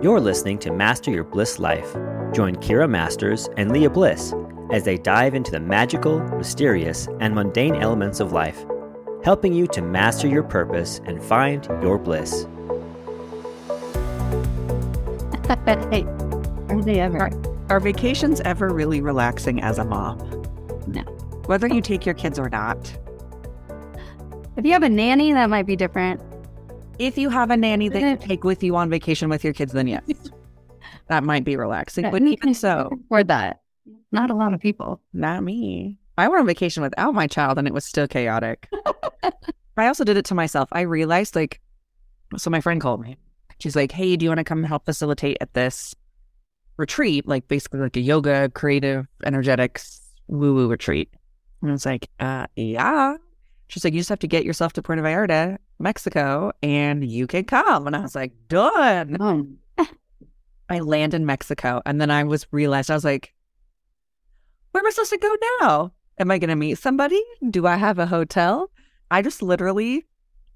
[0.00, 1.92] You're listening to Master Your Bliss Life.
[2.32, 4.32] Join Kiera Masters and Lia Bliss
[4.70, 8.64] as they dive into the magical, mysterious, and mundane elements of life,
[9.24, 12.46] helping you to master your purpose and find your bliss.
[15.66, 16.04] hey,
[16.68, 17.18] are they ever?
[17.18, 17.32] Are,
[17.68, 20.18] are vacations ever really relaxing as a mom?
[20.86, 21.02] No.
[21.46, 22.96] Whether you take your kids or not.
[24.56, 26.20] If you have a nanny, that might be different.
[26.98, 29.72] If you have a nanny that you take with you on vacation with your kids,
[29.72, 30.02] then yes,
[31.08, 32.10] that might be relaxing.
[32.10, 33.60] But even so, for that,
[34.10, 35.00] not a lot of people.
[35.12, 35.98] Not me.
[36.16, 38.68] I went on vacation without my child and it was still chaotic.
[39.76, 40.68] I also did it to myself.
[40.72, 41.60] I realized, like,
[42.36, 43.16] so my friend called me.
[43.60, 45.94] She's like, hey, do you want to come help facilitate at this
[46.76, 47.28] retreat?
[47.28, 51.10] Like, basically, like a yoga, creative, energetics, woo woo retreat.
[51.62, 53.16] And I was like, uh, yeah.
[53.68, 57.44] She's like, you just have to get yourself to Puerto Vallarta, Mexico, and you can
[57.44, 57.86] come.
[57.86, 59.16] And I was like, done.
[59.20, 59.46] Oh.
[60.70, 61.80] I land in Mexico.
[61.86, 63.32] And then I was realized, I was like,
[64.72, 65.92] where am I supposed to go now?
[66.18, 67.22] Am I going to meet somebody?
[67.48, 68.70] Do I have a hotel?
[69.10, 70.04] I just literally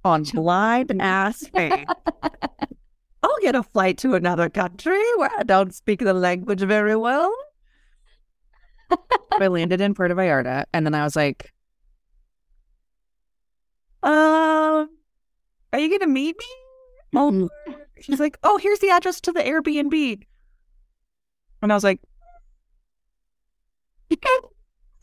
[0.05, 1.89] on blind ass faith.
[3.23, 7.35] I'll get a flight to another country where I don't speak the language very well.
[9.41, 11.53] I landed in Puerto Vallarta and then I was like,
[14.03, 14.91] um,
[15.73, 16.47] are you going to meet me?
[17.15, 17.49] Oh,
[18.01, 20.23] she's like, oh, here's the address to the Airbnb.
[21.61, 22.01] And I was like,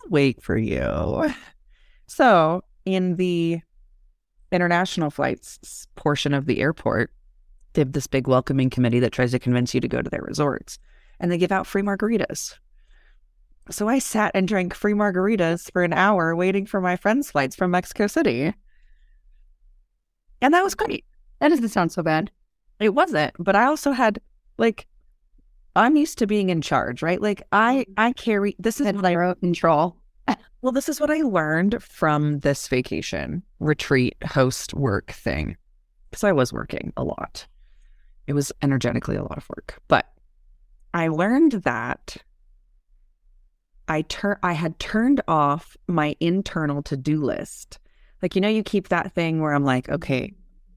[0.10, 1.32] wait for you.
[2.08, 3.60] So, in the
[4.52, 7.12] international flights portion of the airport,
[7.74, 10.24] they have this big welcoming committee that tries to convince you to go to their
[10.24, 10.80] resorts,
[11.20, 12.58] and they give out free margaritas.
[13.70, 17.56] So I sat and drank free margaritas for an hour waiting for my friends' flights
[17.56, 18.54] from Mexico City.
[20.42, 21.06] And that was great.
[21.40, 22.32] That doesn't sound so bad.
[22.80, 24.22] It wasn't, but I also had
[24.58, 24.88] like
[25.76, 27.22] I'm used to being in charge, right?
[27.22, 27.94] Like I mm-hmm.
[27.98, 29.98] I carry this is what I zero control.
[30.62, 35.58] well, this is what I learned from this vacation retreat host work thing.
[36.10, 37.46] Because I was working a lot.
[38.26, 39.80] It was energetically a lot of work.
[39.88, 40.08] But
[40.94, 42.18] I learned that
[43.88, 47.80] I tur- I had turned off my internal to-do list.
[48.22, 50.34] Like, you know, you keep that thing where I'm like, okay,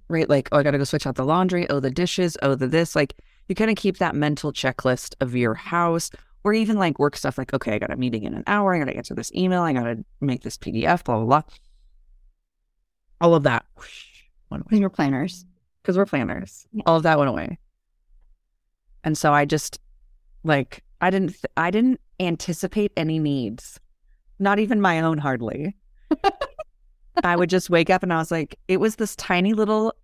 [0.09, 0.29] right?
[0.29, 2.95] Like, oh, I gotta go switch out the laundry, oh, the dishes, oh, the this.
[2.95, 3.15] Like,
[3.49, 6.11] you kind of keep that mental checklist of your house
[6.45, 8.75] or even like work stuff like, okay, I got a meeting in an hour.
[8.75, 9.63] I got to answer this email.
[9.63, 11.43] I got to make this PDF, blah, blah, blah.
[13.21, 14.07] All of that whoosh,
[14.51, 15.45] went away we're planners.
[15.83, 16.67] because we're planners.
[16.73, 16.83] Yeah.
[16.87, 17.59] All of that went away.
[19.05, 19.79] And so I just
[20.45, 23.79] like, I didn't, th- I didn't anticipate any needs,
[24.39, 25.77] not even my own hardly.
[27.23, 29.95] I would just wake up and I was like, it was this tiny little,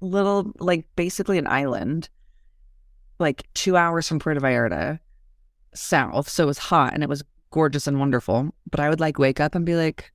[0.00, 2.08] little, like basically an island,
[3.18, 4.98] like two hours from Puerto Vallarta
[5.74, 6.28] south.
[6.28, 8.54] So it was hot and it was gorgeous and wonderful.
[8.70, 10.12] But I would like wake up and be like,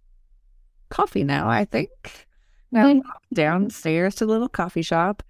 [0.90, 2.28] coffee now, I think.
[2.72, 3.02] Now
[3.34, 5.24] downstairs to the little coffee shop.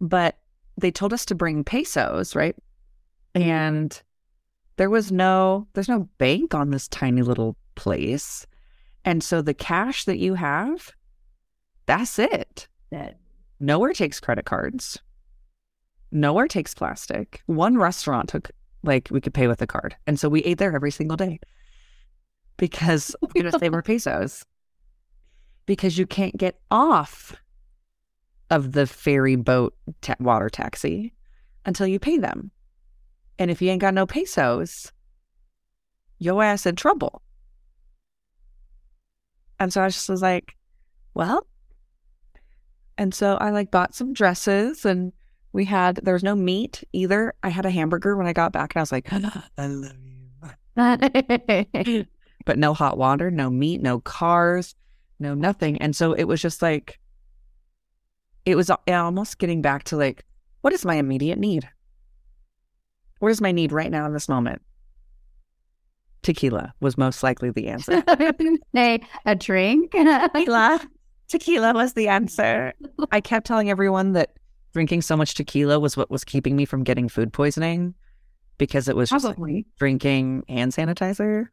[0.00, 0.38] But
[0.76, 2.56] they told us to bring pesos, right?
[3.34, 3.50] Mm-hmm.
[3.50, 4.02] And
[4.76, 8.46] there was no, there's no bank on this tiny little place.
[9.08, 10.92] And so the cash that you have,
[11.86, 12.68] that's it.
[12.90, 13.16] That
[13.58, 14.98] Nowhere takes credit cards.
[16.12, 17.42] Nowhere takes plastic.
[17.46, 18.50] One restaurant took
[18.82, 19.96] like we could pay with a card.
[20.06, 21.40] And so we ate there every single day
[22.58, 24.44] because we just save our pesos.
[25.64, 27.34] Because you can't get off
[28.50, 31.14] of the ferry boat ta- water taxi
[31.64, 32.50] until you pay them.
[33.38, 34.92] And if you ain't got no pesos,
[36.18, 37.22] your ass in trouble.
[39.60, 40.54] And so I just was like,
[41.14, 41.46] well,
[42.96, 45.12] and so I like bought some dresses and
[45.52, 47.34] we had, there was no meat either.
[47.42, 49.92] I had a hamburger when I got back and I was like, I love
[50.76, 52.06] you.
[52.44, 54.74] But no hot water, no meat, no cars,
[55.18, 55.76] no nothing.
[55.82, 56.98] And so it was just like,
[58.46, 60.24] it was almost getting back to like,
[60.62, 61.68] what is my immediate need?
[63.18, 64.62] What is my need right now in this moment?
[66.22, 68.02] Tequila was most likely the answer.
[68.72, 69.92] hey, a drink.
[69.92, 70.80] tequila.
[71.28, 72.72] Tequila was the answer.
[73.12, 74.32] I kept telling everyone that
[74.72, 77.94] drinking so much tequila was what was keeping me from getting food poisoning
[78.58, 81.48] because it was just like drinking hand sanitizer.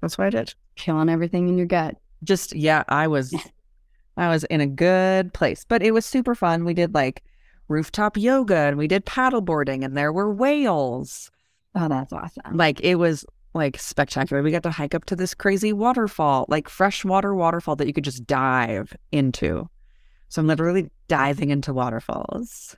[0.00, 0.54] That's what I did.
[0.76, 1.96] killing everything in your gut.
[2.22, 3.34] Just yeah, I was
[4.16, 5.64] I was in a good place.
[5.64, 6.64] But it was super fun.
[6.64, 7.22] We did like
[7.68, 11.30] rooftop yoga and we did paddleboarding and there were whales.
[11.76, 12.56] Oh, that's awesome.
[12.56, 13.24] Like it was
[13.54, 14.42] like spectacular.
[14.42, 18.04] We got to hike up to this crazy waterfall, like freshwater waterfall that you could
[18.04, 19.68] just dive into.
[20.28, 22.76] So I'm literally diving into waterfalls.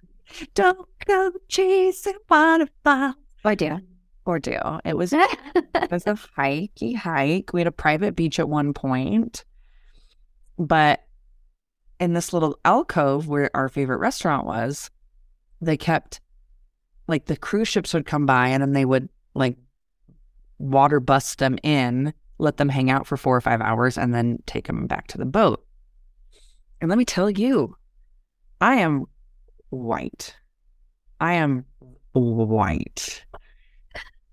[0.55, 3.15] Don't go chasing waterfalls.
[3.45, 3.79] Oh, I do.
[4.27, 4.81] Ordeal.
[4.85, 7.53] It was it was a hikey hike.
[7.53, 9.45] We had a private beach at one point,
[10.59, 11.05] but
[11.99, 14.91] in this little alcove where our favorite restaurant was,
[15.61, 16.21] they kept
[17.08, 19.56] like the cruise ships would come by and then they would like
[20.58, 24.38] water bust them in, let them hang out for four or five hours, and then
[24.46, 25.64] take them back to the boat.
[26.81, 27.76] And let me tell you,
[28.60, 29.06] I am
[29.70, 30.37] white.
[31.20, 31.64] I am
[32.12, 33.25] white.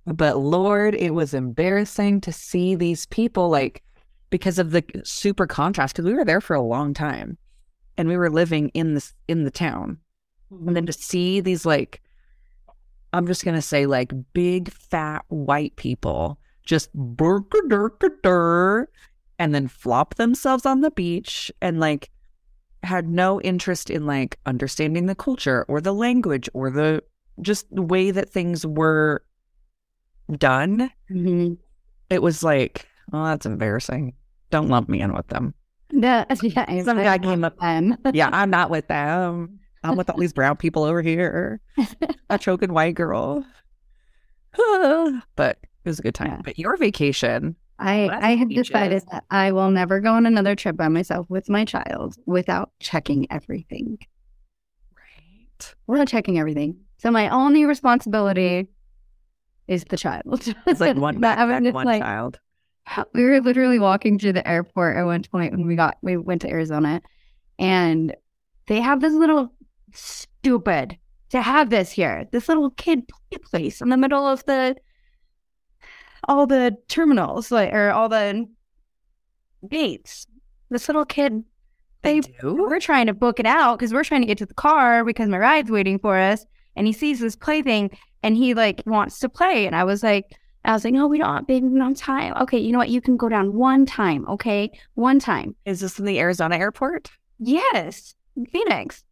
[0.05, 3.81] But Lord, it was embarrassing to see these people like
[4.29, 7.37] because of the super contrast because we were there for a long time
[7.97, 9.97] and we were living in this in the town.
[10.51, 12.01] And then to see these like
[13.15, 18.87] I'm just gonna say like big fat white people just burka
[19.37, 22.09] and then flop themselves on the beach and like
[22.83, 27.03] had no interest in like understanding the culture or the language or the
[27.41, 29.23] just the way that things were
[30.37, 30.91] done.
[31.11, 31.53] Mm-hmm.
[32.09, 34.13] It was like, oh, that's embarrassing.
[34.51, 35.53] Don't lump me in with them.
[35.91, 37.57] The, yeah, Some guy came up.
[37.59, 37.95] them.
[38.11, 39.59] Yeah, I'm not with them.
[39.85, 41.61] I'm with all these brown people over here.
[42.29, 43.45] A choking white girl.
[45.35, 46.31] but it was a good time.
[46.31, 46.41] Yeah.
[46.43, 48.67] But your vacation, I, I have beaches.
[48.67, 52.71] decided that I will never go on another trip by myself with my child without
[52.79, 53.97] checking everything.
[54.97, 55.75] right?
[55.87, 56.77] We're not checking everything.
[56.97, 59.73] So my only responsibility mm-hmm.
[59.73, 60.53] is the child.
[60.65, 62.39] It's like one backpack, one like, child.
[63.13, 66.41] we were literally walking through the airport at one point when we got we went
[66.43, 67.01] to Arizona
[67.59, 68.15] and
[68.67, 69.51] they have this little
[69.93, 70.97] stupid
[71.29, 74.75] to have this here, this little kid play place in the middle of the
[76.27, 78.47] all the terminals, like or all the
[79.69, 80.27] gates.
[80.69, 81.43] This little kid
[82.01, 84.53] They they we're trying to book it out because we're trying to get to the
[84.53, 86.45] car because my ride's waiting for us.
[86.75, 87.89] And he sees this plaything
[88.21, 89.65] and he like wants to play.
[89.65, 90.25] And I was like,
[90.63, 92.33] I was like, no, we don't, baby, we don't have time.
[92.41, 92.89] Okay, you know what?
[92.89, 94.27] You can go down one time.
[94.27, 95.55] Okay, one time.
[95.65, 97.09] Is this in the Arizona airport?
[97.39, 98.15] Yes,
[98.51, 99.03] Phoenix.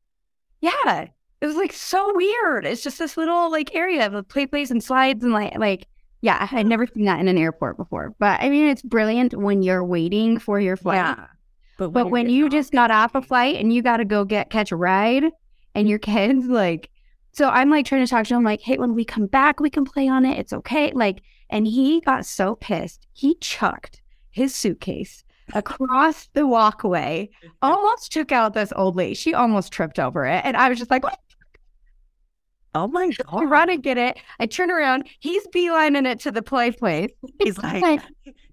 [0.63, 1.07] Yeah,
[1.41, 2.65] it was like so weird.
[2.65, 5.87] It's just this little like area of play place and slides and like like
[6.21, 8.15] yeah, I had never seen that in an airport before.
[8.17, 10.95] But I mean, it's brilliant when you're waiting for your flight.
[10.95, 11.27] Yeah.
[11.77, 14.49] But But when you just got off a flight and you got to go get
[14.49, 15.25] catch a ride,
[15.75, 16.89] and your kids like,
[17.33, 19.69] so I'm like trying to talk to him like, hey, when we come back, we
[19.69, 20.37] can play on it.
[20.39, 20.93] It's okay.
[20.93, 24.01] Like, and he got so pissed, he chucked
[24.31, 25.22] his suitcase
[25.53, 27.49] across the walkway, mm-hmm.
[27.61, 29.13] almost took out this old lady.
[29.13, 31.03] She almost tripped over it, and I was just like,
[32.75, 33.49] Oh my I god.
[33.49, 34.17] run and get it.
[34.39, 37.11] I turn around, he's beelining it to the play place.
[37.39, 38.01] He's like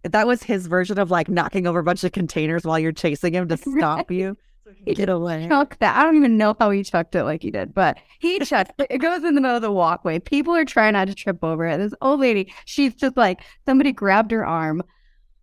[0.04, 3.34] that was his version of like knocking over a bunch of containers while you're chasing
[3.34, 4.37] him to stop you.
[4.84, 5.48] He Get away.
[5.48, 5.96] chuck that.
[5.96, 8.87] I don't even know how he chucked it like he did, but he chucked it.
[8.88, 10.20] It goes in the middle of the walkway.
[10.20, 11.78] People are trying not to trip over it.
[11.78, 14.82] This old lady, she's just like, somebody grabbed her arm.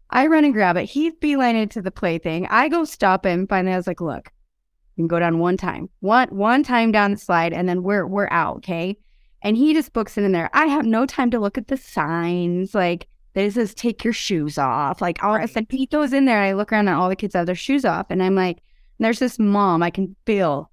[0.09, 0.85] I run and grab it.
[0.85, 2.47] He's beelining to the plaything.
[2.49, 3.47] I go stop him.
[3.47, 4.31] Finally, I was like, look,
[4.95, 5.89] you can go down one time.
[5.99, 8.97] One one time down the slide, and then we're we're out, okay?
[9.41, 10.49] And he just books it in there.
[10.53, 12.73] I have no time to look at the signs.
[12.73, 15.01] Like this says take your shoes off.
[15.01, 16.41] Like all I said, he goes in there.
[16.41, 18.07] I look around and all the kids have their shoes off.
[18.09, 18.59] And I'm like,
[18.99, 19.83] there's this mom.
[19.83, 20.71] I can feel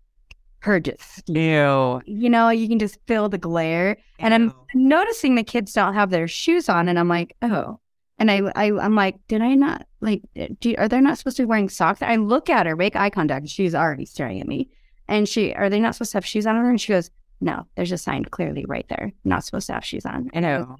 [0.60, 2.00] her just Ew.
[2.06, 3.98] you know, you can just feel the glare.
[4.18, 7.78] And I'm noticing the kids don't have their shoes on, and I'm like, oh.
[8.18, 10.22] And I, I I'm like, did I not like?
[10.60, 12.02] Do, are they not supposed to be wearing socks?
[12.02, 14.68] I look at her, make eye contact, she's already staring at me.
[15.08, 16.70] And she, are they not supposed to have shoes on her?
[16.70, 20.06] And she goes, no, there's a sign clearly right there, not supposed to have shoes
[20.06, 20.30] on.
[20.34, 20.76] I go, Ew.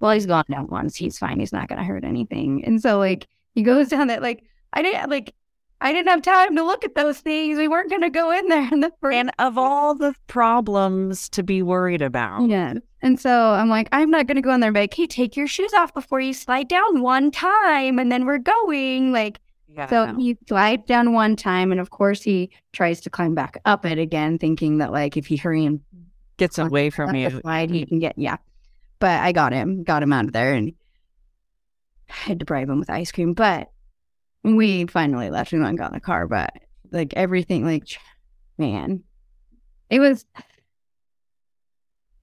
[0.00, 0.96] well, he's gone down once.
[0.96, 1.40] He's fine.
[1.40, 2.64] He's not gonna hurt anything.
[2.64, 5.34] And so like he goes down that like I didn't like
[5.80, 7.58] I didn't have time to look at those things.
[7.58, 11.42] We weren't gonna go in there in the first And of all the problems to
[11.42, 12.74] be worried about, Yeah.
[13.06, 15.06] And so I'm like, I'm not going to go in there and be like, hey,
[15.06, 18.00] take your shoes off before you slide down one time.
[18.00, 19.12] And then we're going.
[19.12, 19.88] Like, yeah.
[19.88, 21.70] so he slides down one time.
[21.70, 25.26] And of course, he tries to climb back up it again, thinking that, like, if
[25.26, 25.80] he hurry and
[26.36, 27.40] gets away from you.
[27.42, 28.38] slide, he can get, yeah.
[28.98, 30.72] But I got him, got him out of there and
[32.10, 33.34] I had to bribe him with ice cream.
[33.34, 33.70] But
[34.54, 35.52] we finally left.
[35.52, 36.26] We went and got in the car.
[36.26, 36.52] But
[36.92, 37.98] like, everything, like,
[38.58, 39.02] man,
[39.90, 40.24] it was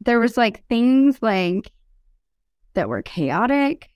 [0.01, 1.71] there was like things like
[2.73, 3.89] that were chaotic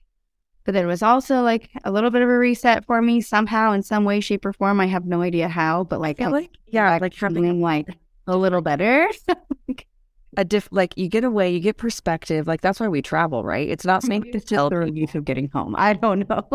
[0.64, 3.82] but there was also like a little bit of a reset for me somehow in
[3.82, 6.98] some way shape or form i have no idea how but like I'm like yeah,
[7.00, 7.88] like having like
[8.26, 9.08] a little better
[10.36, 12.46] a diff like you get away, you get perspective.
[12.46, 13.68] Like that's why we travel, right?
[13.68, 16.46] It's not something to tell the relief of getting home i don't know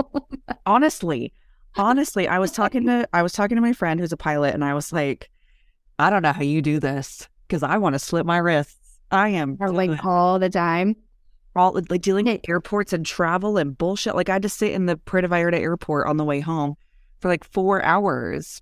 [0.65, 1.33] honestly
[1.75, 4.63] honestly i was talking to i was talking to my friend who's a pilot and
[4.63, 5.29] i was like
[5.99, 8.97] I don't know how you do this because I want to slip my wrists.
[9.11, 10.95] I am Or like all the time.
[11.55, 14.15] all like dealing with airports and travel and bullshit.
[14.15, 16.73] Like I had to sit in the Puerto Vallarta airport on the way home
[17.21, 18.59] for like four hours.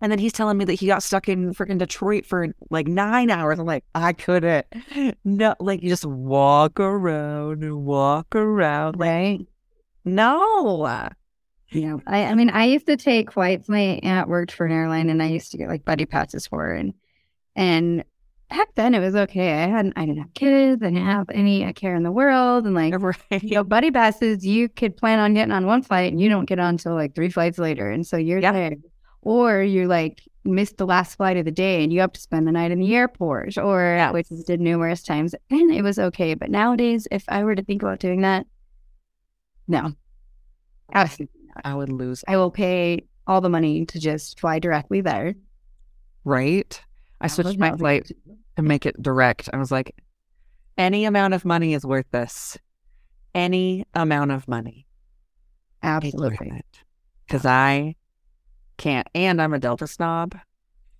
[0.00, 3.28] And then he's telling me that he got stuck in freaking Detroit for like nine
[3.30, 3.58] hours.
[3.58, 4.66] I'm like, I couldn't.
[5.24, 8.96] No, like you just walk around and walk around.
[8.96, 9.46] Like, Right.
[10.06, 11.10] no.
[11.72, 11.96] Yeah.
[12.06, 13.68] I, I mean, I used to take flights.
[13.68, 16.62] My aunt worked for an airline and I used to get like buddy passes for
[16.64, 16.74] her.
[16.74, 16.94] And,
[17.56, 18.04] and
[18.48, 19.52] back then it was okay.
[19.64, 20.82] I hadn't, I didn't have kids.
[20.82, 22.66] I didn't have any uh, care in the world.
[22.66, 23.42] And like, Right.
[23.42, 26.44] you know, buddy passes, you could plan on getting on one flight and you don't
[26.44, 27.90] get on until like three flights later.
[27.90, 28.52] And so you're Yeah.
[28.52, 28.72] there.
[29.22, 32.46] Or you're like missed the last flight of the day and you have to spend
[32.46, 34.12] the night in the airport or Yes.
[34.12, 35.34] which did numerous times.
[35.50, 36.34] And it was okay.
[36.34, 38.46] But nowadays, if I were to think about doing that,
[39.66, 39.92] no.
[40.94, 41.35] Absolutely.
[41.64, 42.24] I would lose.
[42.28, 45.34] I will pay all the money to just fly directly there.
[46.24, 46.80] Right.
[47.20, 48.10] I switched my flight
[48.56, 49.48] to make it direct.
[49.52, 49.94] I was like,
[50.76, 52.58] any amount of money is worth this.
[53.34, 54.86] Any amount of money.
[55.82, 56.62] Absolutely.
[57.26, 57.96] Because I
[58.76, 59.08] can't.
[59.14, 60.36] And I'm a Delta snob.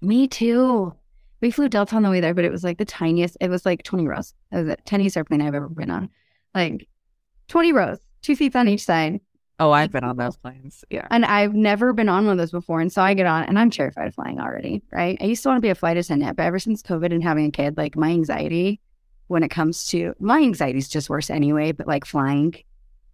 [0.01, 0.95] Me too.
[1.41, 3.37] We flew Delta on the way there, but it was like the tiniest.
[3.41, 4.35] It was like 20 rows.
[4.53, 6.09] It was the tiniest airplane I've ever been on.
[6.55, 6.89] Like
[7.49, 9.21] 20 rows, two seats on each side.
[9.59, 10.85] Oh, I've been on those planes.
[10.91, 11.07] Yeah.
[11.11, 12.81] And I've never been on one of those before.
[12.81, 15.17] And so I get on and I'm terrified of flying already, right?
[15.21, 17.47] I used to want to be a flight attendant, but ever since COVID and having
[17.47, 18.81] a kid, like my anxiety
[19.29, 22.55] when it comes to my anxiety is just worse anyway, but like flying,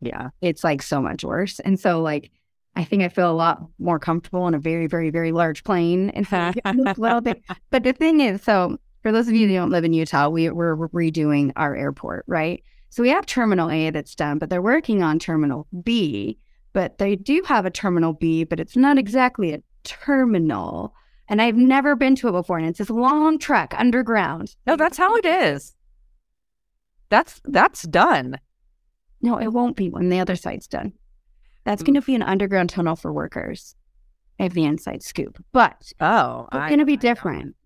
[0.01, 0.31] Yeah.
[0.41, 1.61] it's like so much worse.
[1.61, 2.31] And so like
[2.75, 6.11] I think I feel a lot more comfortable in a very, very, very large plane.
[6.11, 6.53] And so
[6.97, 7.43] little bit.
[7.71, 9.63] But the thing is, so for those of you who mm-hmm.
[9.63, 12.63] don't live in Utah, we, we're redoing our airport, right?
[12.93, 16.39] So we have Terminal A that's done, but they're working on Terminal B.
[16.75, 20.95] But they do have a Terminal B, but it's not exactly a terminal.
[21.27, 22.59] And I've never been to it before.
[22.59, 24.57] And it's this long trek underground.
[24.67, 25.75] No, that's how it is.
[27.09, 28.39] That's that's done.
[29.23, 30.93] No, it won't be when the other side's done.
[31.65, 33.75] That's going to be an underground tunnel for workers.
[34.39, 37.57] I have the inside scoop, but Oh, it's going to be different.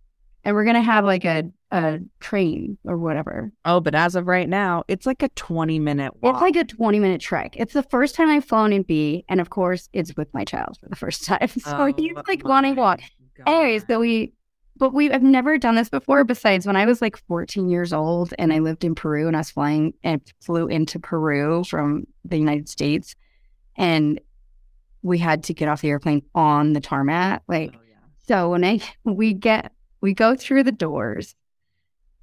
[0.46, 3.50] And we're going to have like a, a train or whatever.
[3.64, 6.36] Oh, but as of right now, it's like a 20 minute walk.
[6.36, 7.56] It's like a 20 minute trek.
[7.56, 9.24] It's the first time I've flown in B.
[9.28, 11.48] And of course, it's with my child for the first time.
[11.58, 13.00] So Oh, he's like wanting to walk.
[13.44, 14.32] Anyways, so we,
[14.76, 16.22] but we have never done this before.
[16.22, 19.40] Besides, when I was like 14 years old and I lived in Peru and I
[19.40, 23.16] was flying and flew into Peru from the United States,
[23.76, 24.20] and
[25.02, 27.42] we had to get off the airplane on the tarmac.
[27.48, 27.96] Like, Oh, yeah.
[28.28, 31.34] so when I we get we go through the doors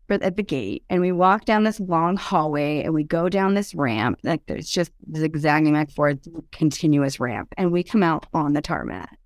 [0.10, 3.74] at the gate and we walk down this long hallway and we go down this
[3.74, 4.20] ramp.
[4.24, 6.20] Like there's just zigzagging back forth,
[6.52, 9.18] continuous ramp, and we come out on the tarmac.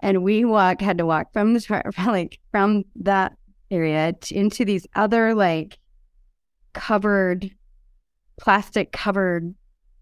[0.00, 3.36] And we walk had to walk from the tar- like from that
[3.70, 5.78] area into these other like
[6.72, 7.50] covered
[8.40, 9.54] plastic covered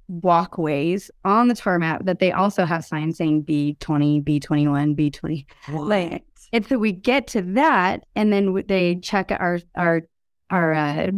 [0.09, 5.47] walkways on the tarmac that they also have signs saying B20, B21, B20.
[5.73, 10.03] Like, and so we get to that, and then they check our our
[10.51, 11.11] our uh,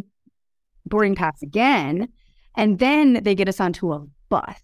[0.87, 2.09] boarding pass again,
[2.57, 4.61] and then they get us onto a bus.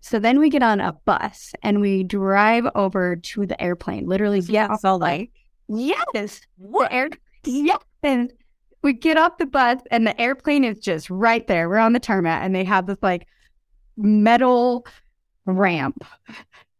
[0.00, 4.06] So then we get on a bus and we drive over to the airplane.
[4.06, 4.40] Literally,
[4.72, 4.80] off.
[4.80, 5.30] so like
[5.68, 6.40] Yes,
[6.84, 7.08] the air.
[7.44, 8.32] Yes, and
[8.82, 11.68] we get off the bus, and the airplane is just right there.
[11.68, 13.26] We're on the tarmac, and they have this like
[13.96, 14.86] metal
[15.46, 16.04] ramp,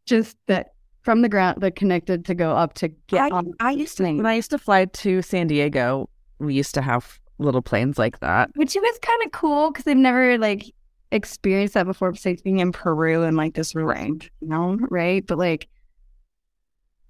[0.07, 3.53] just that from the ground that connected to go up to get I, on.
[3.61, 7.19] I used to when I used to fly to San Diego, we used to have
[7.39, 8.51] little planes like that.
[8.55, 10.73] which was kind of cool because I've never like
[11.11, 15.27] experienced that before besides being in Peru and like this range, you know, right?
[15.27, 15.69] But like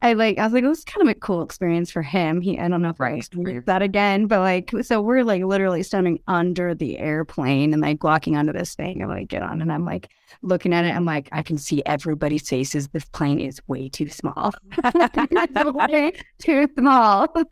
[0.03, 2.41] I like I was like, it was kind of a cool experience for him.
[2.41, 3.19] He I don't know if I Right.
[3.19, 8.03] experienced that again, but like so we're like literally standing under the airplane and like
[8.03, 10.09] walking onto this thing and like get on and I'm like
[10.43, 12.89] looking at it, I'm like, I can see everybody's faces.
[12.89, 14.53] This plane is way too small.
[14.85, 15.73] Oh.
[15.89, 17.29] way too small.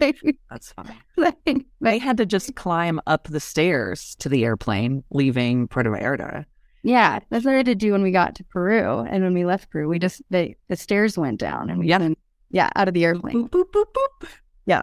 [0.50, 0.96] That's fine.
[1.16, 1.36] like,
[1.80, 6.44] They had to just climb up the stairs to the airplane leaving Puerto Vallarta.
[6.82, 9.44] Yeah, that's what I had to do when we got to Peru, and when we
[9.44, 12.08] left Peru, we just the the stairs went down, and we Yeah.
[12.50, 13.48] Yeah, out of the airplane.
[13.48, 13.84] Boop, boop, boop,
[14.22, 14.28] boop.
[14.66, 14.82] Yeah.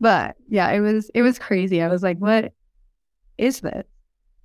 [0.00, 1.82] But yeah, it was it was crazy.
[1.82, 2.52] I was like, what
[3.36, 3.84] is this?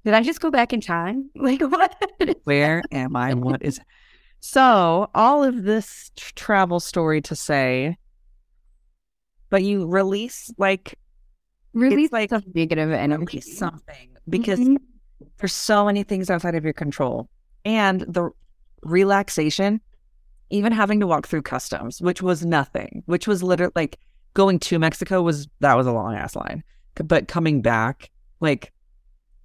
[0.06, 1.30] Did I just go back in time?
[1.36, 1.96] Like what?
[2.44, 3.34] Where am I?
[3.36, 3.80] What is
[4.40, 7.98] so all of this tr- travel story to say,
[9.50, 10.96] but you release like
[11.74, 13.42] Release like- some negative energy.
[13.42, 14.78] something because Mhm.
[15.38, 17.30] there's so many things outside of your control
[17.66, 18.30] and the
[18.84, 19.82] relaxation
[20.54, 23.98] even having to walk through customs which was nothing which was literally like
[24.34, 26.64] going to Mexico was that was a long ass line,
[27.04, 28.72] but coming back like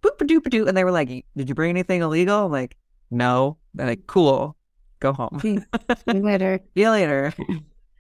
[0.02, 2.52] boop a doop a doo, and they were like, "Did you bring anything illegal?" I'm
[2.52, 2.76] like,
[3.10, 4.56] "No." They're like, "Cool,
[5.00, 5.38] go home.
[5.42, 5.58] See
[6.06, 6.60] Later.
[6.74, 7.34] you later."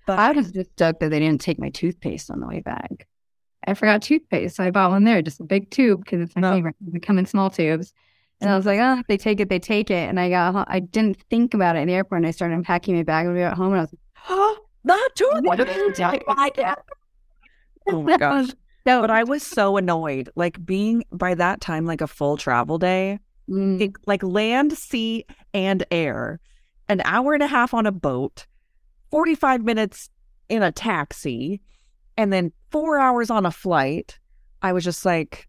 [0.06, 3.06] But I was just stoked that they didn't take my toothpaste on the way back.
[3.66, 6.40] I forgot toothpaste, so I bought one there, just a big tube because it's my
[6.42, 6.52] No.
[6.52, 6.76] favorite.
[6.80, 7.92] They come in small tubes.
[8.40, 10.08] And I was like, oh, if they take it, they take it.
[10.08, 12.20] And I got, ho- I didn't think about it in the airport.
[12.20, 13.72] And I started unpacking my bag when we got home.
[13.72, 14.00] And I was like,
[14.84, 15.96] Not what did
[16.28, 16.78] my dad?
[17.88, 18.48] Oh my gosh.
[18.86, 20.30] No, But I was so annoyed.
[20.36, 23.18] Like being by that time, like a full travel day,
[23.50, 26.38] Mm, it- like land, sea, and air,
[26.88, 28.46] an hour and a half on a boat,
[29.10, 30.10] 45 minutes
[30.50, 31.62] in a taxi,
[32.18, 34.18] and then four hours on a flight.
[34.60, 35.48] I was just like,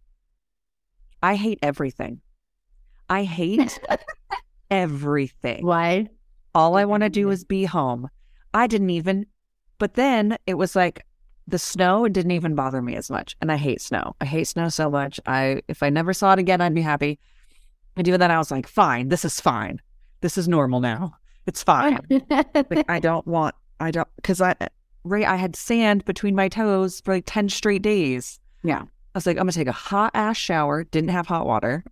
[1.22, 2.22] I hate everything.
[3.10, 3.80] I hate
[4.72, 5.66] everything.
[5.66, 6.08] why?
[6.56, 8.10] All I want to do is be home.
[8.54, 9.26] I didn't even,
[9.78, 11.06] but then it was like
[11.48, 13.36] the snow didn't even bother me as much.
[13.42, 14.16] And I hate snow.
[14.22, 15.20] I hate snow so much.
[15.26, 17.20] I, if I never saw it again, I'd be happy.
[17.96, 19.82] And even then, I was like, fine, this is fine.
[20.22, 21.16] This is normal now.
[21.46, 22.00] It's fine.
[22.30, 24.56] like, I don't want, I don't, because I,
[25.04, 28.40] right, I had sand between my toes for like 10 straight days.
[28.64, 28.82] Yeah.
[28.82, 30.84] I was like, I'm going to take a hot ass shower.
[30.84, 31.84] Didn't have hot water.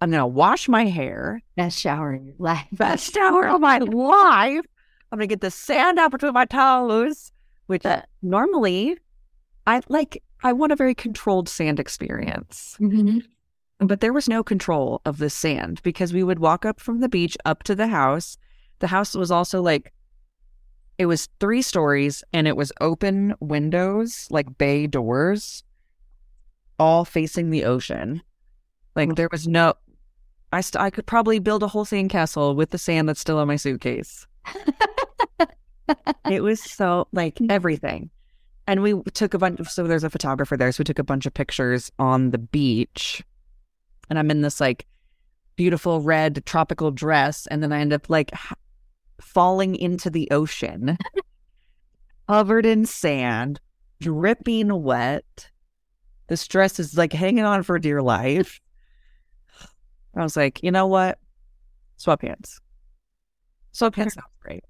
[0.00, 2.66] I'm going to wash my hair Best shower in your life.
[2.72, 4.64] best shower of my life.
[5.12, 7.30] I'm gonna get the sand out between my toes,
[7.66, 8.02] which Uh.
[8.22, 8.98] normally
[9.66, 10.22] I like.
[10.42, 13.22] I want a very controlled sand experience, Mhm.
[13.78, 17.08] but there was no control of the sand because we would walk up from the
[17.08, 18.36] beach up to the house.
[18.80, 19.92] The house was also like
[20.98, 25.62] it was three stories and it was open windows, like bay doors,
[26.78, 28.22] all facing the ocean.
[28.96, 29.74] Like there was no.
[30.52, 33.48] I st- I could probably build a whole sandcastle with the sand that's still in
[33.48, 34.26] my suitcase.
[36.30, 37.50] it was so like mm.
[37.50, 38.10] everything.
[38.68, 41.04] And we took a bunch of so there's a photographer there, so we took a
[41.04, 43.22] bunch of pictures on the beach.
[44.10, 44.86] And I'm in this like
[45.56, 48.56] beautiful red tropical dress, and then I end up like h-
[49.20, 50.98] falling into the ocean,
[52.28, 53.60] covered in sand,
[54.00, 55.50] dripping wet.
[56.28, 58.60] This dress is like hanging on for dear life.
[60.16, 61.18] I was like, you know what?
[61.98, 62.60] Sweatpants.
[63.74, 64.64] Sweatpants sounds great.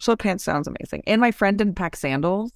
[0.00, 1.02] Sweatpants sounds amazing.
[1.06, 2.52] And my friend didn't pack sandals.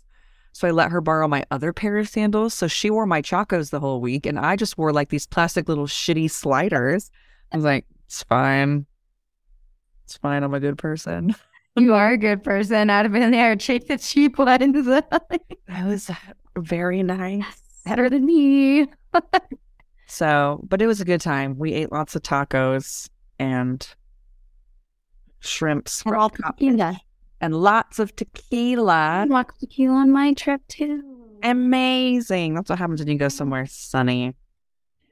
[0.52, 2.54] So I let her borrow my other pair of sandals.
[2.54, 4.26] So she wore my chacos the whole week.
[4.26, 7.10] And I just wore like these plastic little shitty sliders.
[7.52, 8.86] I was like, it's fine.
[10.04, 10.42] It's fine.
[10.42, 11.34] I'm a good person.
[11.76, 12.90] you are a good person.
[12.90, 14.86] I'd have been there, chase the cheap ones.
[14.86, 16.10] That was
[16.56, 17.44] very nice.
[17.84, 18.86] Better than me.
[20.06, 21.58] So, but it was a good time.
[21.58, 23.86] We ate lots of tacos and
[25.40, 27.00] shrimps We're all tequila.
[27.40, 29.22] and lots of tequila.
[29.22, 31.02] I walked tequila on my trip too.
[31.42, 32.54] Amazing.
[32.54, 34.34] That's what happens when you go somewhere sunny.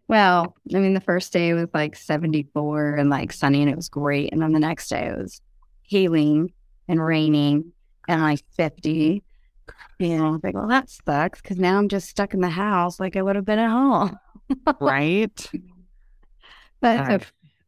[0.09, 3.88] Well, I mean, the first day was like 74 and like sunny and it was
[3.88, 4.33] great.
[4.33, 5.40] And then the next day it was
[5.83, 6.52] hailing
[6.88, 7.72] and raining
[8.09, 9.22] and like 50.
[9.98, 12.50] You know, I was like, well, that sucks because now I'm just stuck in the
[12.50, 14.18] house like I would have been at home.
[14.80, 15.50] Right?
[16.80, 17.20] But I,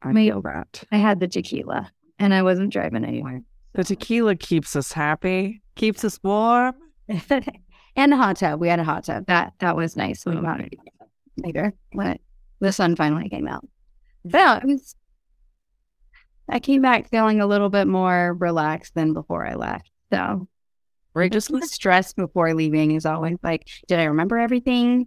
[0.02, 0.84] I Me- feel that.
[0.92, 3.40] I had the tequila and I wasn't driving anywhere.
[3.72, 6.74] The tequila keeps us happy, keeps us warm.
[7.96, 8.60] and a hot tub.
[8.60, 9.24] We had a hot tub.
[9.26, 10.26] That that was nice.
[10.26, 10.74] We got it
[11.38, 12.20] later when it,
[12.60, 13.66] the sun finally came out.
[14.24, 14.94] But it was.
[16.48, 19.90] I came back feeling a little bit more relaxed than before I left.
[20.12, 20.46] So,
[21.14, 21.32] Right?
[21.32, 25.06] just Just the stress before leaving is always like, did I remember everything?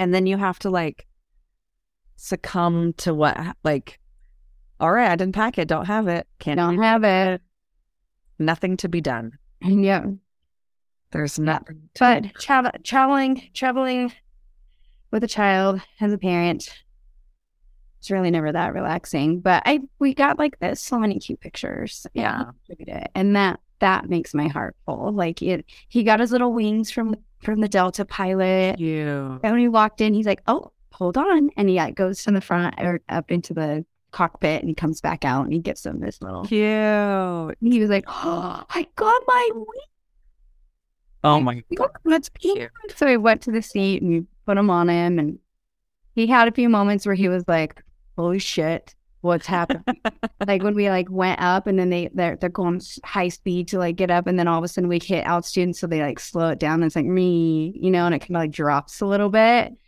[0.00, 1.06] And then you have to like
[2.16, 3.98] succumb to what like
[4.80, 6.26] all right, I didn't pack it, don't have it.
[6.38, 7.42] Can't Don't have it.
[8.38, 9.32] nothing to be done.
[9.62, 10.06] Yeah,
[11.10, 14.10] There's nothing to but tra- traveling, traveling
[15.10, 16.70] with a child as a parent,
[17.98, 19.40] it's really never that relaxing.
[19.40, 22.06] But I, we got like this, so many cute pictures.
[22.14, 22.44] Yeah.
[23.14, 25.12] and that that makes my heart full.
[25.12, 28.78] Like it, he got his little wings from from the Delta pilot.
[28.78, 29.38] Yeah.
[29.42, 32.30] And when he walked in, he's like, "Oh, hold on," and he like, goes to
[32.30, 35.84] the front or up into the cockpit, and he comes back out, and he gives
[35.84, 36.44] him this little.
[36.44, 36.62] Cute.
[36.62, 39.66] And he was like, "Oh, I got my wings."
[41.22, 41.90] Oh my God.
[42.04, 42.70] that's cute.
[42.96, 45.38] So he went to the seat and we put him on him, and
[46.14, 47.82] he had a few moments where he was like,
[48.16, 49.84] "Holy shit, what's happening?"
[50.46, 53.78] like when we like went up, and then they they're they're going high speed to
[53.78, 56.18] like get up, and then all of a sudden we hit altitude, so they like
[56.20, 56.74] slow it down.
[56.82, 59.72] And it's like me, you know, and it kind of like drops a little bit.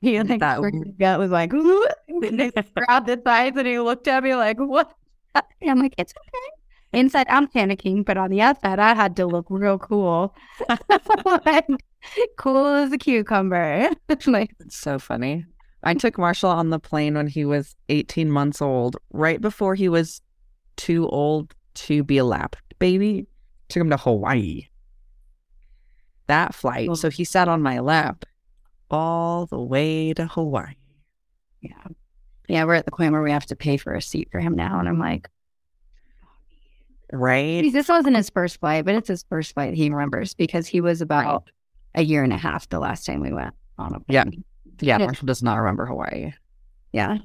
[0.00, 0.60] He like That-
[0.98, 4.58] gut was like, "Ooh," and they grabbed the sides, and he looked at me like,
[4.58, 4.92] "What?"
[5.36, 6.48] And I'm like, "It's okay."
[7.00, 10.34] Inside, I'm panicking, but on the outside, I had to look real cool.
[12.36, 13.90] cool as a cucumber.
[14.26, 15.46] like, It's so funny.
[15.82, 19.88] I took Marshall on the plane when he was 18 months old, right before he
[19.88, 20.20] was
[20.76, 23.26] too old to be a lap baby.
[23.68, 24.68] Took him to Hawaii.
[26.26, 26.94] That flight.
[26.96, 28.24] So he sat on my lap
[28.90, 30.74] all the way to Hawaii.
[31.60, 31.72] yeah.
[32.48, 34.54] Yeah, we're at the point where we have to pay for a seat for him
[34.54, 34.78] now.
[34.80, 35.28] And I'm like,
[37.12, 37.70] Right?
[37.72, 41.00] this wasn't his first flight, but it's his first flight he remembers because he was
[41.00, 41.50] about
[41.94, 44.04] a year and a half the last time we went on a plane.
[44.08, 44.24] Yeah,
[44.82, 44.98] Yeah.
[44.98, 46.32] Marshall does not remember Hawaii.
[46.92, 47.18] Yeah.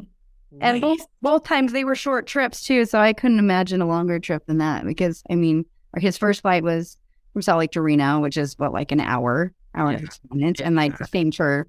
[0.62, 4.18] And both both times they were short trips too, so I couldn't imagine a longer
[4.20, 5.66] trip than that because I mean,
[5.98, 6.98] his first flight was
[7.34, 10.06] from Salt Lake to Reno, which is what like an hour, hour and Yeah.
[10.06, 11.68] 15 minutes, and like the same for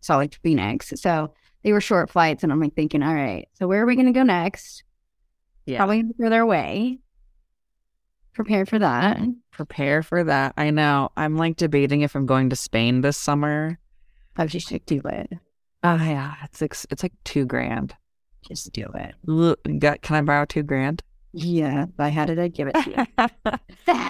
[0.00, 0.92] Salt Lake to Phoenix.
[0.96, 3.94] So they were short flights, and I'm like thinking, all right, so where are we
[3.94, 4.82] going to go next?
[5.64, 5.78] Yeah.
[5.78, 6.98] Probably further away.
[8.34, 9.18] Prepare for that.
[9.50, 10.52] Prepare for that.
[10.56, 11.10] I know.
[11.16, 13.78] I'm like debating if I'm going to Spain this summer.
[14.36, 15.32] I just do it.
[15.82, 17.94] Oh yeah, it's like, it's like two grand.
[18.48, 19.14] Just do it.
[19.24, 21.02] Look, got- Can I borrow two grand?
[21.32, 23.54] Yeah, if I had it, I'd give it to you.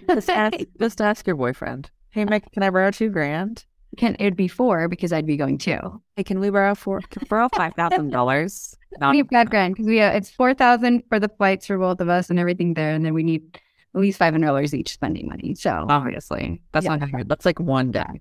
[0.15, 1.91] just, ask, just ask your boyfriend.
[2.11, 3.65] Hey, Mike, can I borrow two grand?
[3.97, 6.03] Can it'd be four because I'd be going too.
[6.17, 7.01] Hey, can we borrow four?
[7.01, 8.77] Can we borrow five thousand dollars?
[9.11, 12.01] we have five grand because we have, it's four thousand for the flights for both
[12.01, 13.59] of us and everything there, and then we need
[13.95, 15.55] at least five hundred dollars each spending money.
[15.55, 16.97] So obviously that's Yeah.
[16.97, 17.25] not gonna.
[17.25, 18.21] That's like one day.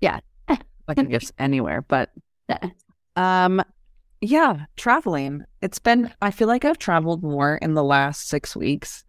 [0.00, 0.20] Yeah.
[0.88, 2.10] Like gifts anywhere, but
[2.48, 2.68] Yeah.
[3.16, 3.62] um,
[4.20, 5.44] yeah, traveling.
[5.60, 6.12] It's been.
[6.22, 9.04] I feel like I've traveled more in the last six weeks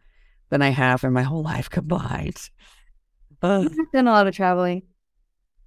[0.49, 2.49] than I have in my whole life combined.
[3.41, 3.65] Ugh.
[3.71, 4.83] I've done a lot of traveling.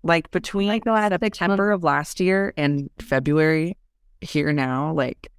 [0.03, 3.77] like between Like the last September of last year and February
[4.21, 5.31] here now, like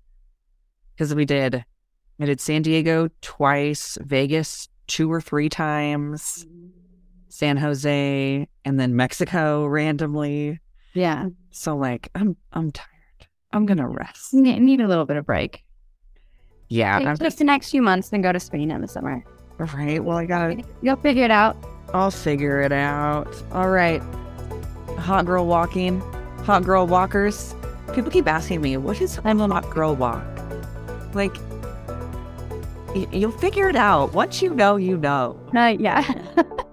[0.95, 1.63] because we did,
[2.19, 6.45] I did San Diego twice, Vegas two or three times,
[7.31, 10.59] San Jose, and then Mexico randomly.
[10.93, 12.87] Yeah, So like, I'm I'm tired.
[13.53, 14.33] I'm gonna rest.
[14.33, 15.63] need, need a little bit of break.
[16.67, 19.23] Yeah, Take just the next few months, then go to Spain in the summer.
[19.57, 20.03] right.
[20.03, 20.63] Well, I gotta.
[20.81, 21.55] You'll figure it out.
[21.93, 23.27] I'll figure it out.
[23.51, 24.01] All right.
[24.97, 25.99] Hot girl walking,
[26.43, 27.55] hot girl walkers.
[27.93, 30.23] People keep asking me, what is I'm a hot girl walk?
[31.13, 31.35] Like,
[32.95, 34.13] y- you'll figure it out.
[34.13, 35.37] Once you know, you know.
[35.55, 36.03] Uh, yeah.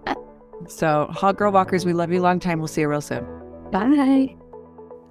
[0.69, 2.59] So, hot girl walkers, we love you long time.
[2.59, 3.25] We'll see you real soon.
[3.73, 4.37] Bye.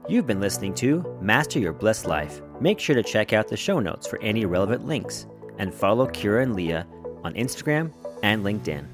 [0.07, 2.41] You've been listening to Master Your Bliss Life.
[2.61, 6.43] Make sure to check out the show notes for any relevant links and follow Kiera
[6.43, 6.87] and Lia
[7.23, 7.91] on Instagram
[8.23, 8.85] and LinkedIn.